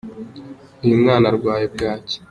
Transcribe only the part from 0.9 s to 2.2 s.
mwana arwaye bwacyi